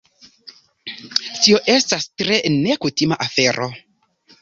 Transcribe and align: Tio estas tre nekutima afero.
Tio 1.35 1.61
estas 1.75 2.09
tre 2.25 2.41
nekutima 2.57 3.23
afero. 3.31 3.73